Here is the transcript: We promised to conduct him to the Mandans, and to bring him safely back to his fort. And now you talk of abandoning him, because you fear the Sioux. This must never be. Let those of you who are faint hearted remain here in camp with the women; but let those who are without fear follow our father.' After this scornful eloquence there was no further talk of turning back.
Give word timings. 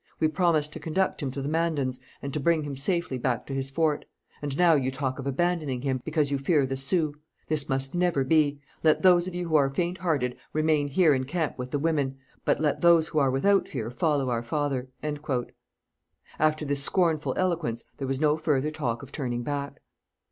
We 0.19 0.29
promised 0.29 0.73
to 0.73 0.79
conduct 0.79 1.21
him 1.21 1.29
to 1.29 1.43
the 1.43 1.47
Mandans, 1.47 1.99
and 2.23 2.33
to 2.33 2.39
bring 2.39 2.63
him 2.63 2.75
safely 2.75 3.19
back 3.19 3.45
to 3.45 3.53
his 3.53 3.69
fort. 3.69 4.05
And 4.41 4.57
now 4.57 4.73
you 4.73 4.89
talk 4.89 5.19
of 5.19 5.27
abandoning 5.27 5.81
him, 5.83 6.01
because 6.03 6.31
you 6.31 6.39
fear 6.39 6.65
the 6.65 6.75
Sioux. 6.75 7.13
This 7.49 7.69
must 7.69 7.93
never 7.93 8.23
be. 8.23 8.59
Let 8.81 9.03
those 9.03 9.27
of 9.27 9.35
you 9.35 9.47
who 9.49 9.55
are 9.57 9.69
faint 9.69 9.99
hearted 9.99 10.37
remain 10.53 10.87
here 10.87 11.13
in 11.13 11.25
camp 11.25 11.55
with 11.59 11.69
the 11.69 11.77
women; 11.77 12.17
but 12.45 12.59
let 12.59 12.81
those 12.81 13.09
who 13.09 13.19
are 13.19 13.29
without 13.29 13.67
fear 13.67 13.91
follow 13.91 14.31
our 14.31 14.41
father.' 14.41 14.89
After 16.39 16.65
this 16.65 16.81
scornful 16.81 17.35
eloquence 17.37 17.83
there 17.97 18.07
was 18.07 18.19
no 18.19 18.37
further 18.37 18.71
talk 18.71 19.03
of 19.03 19.11
turning 19.11 19.43
back. 19.43 19.81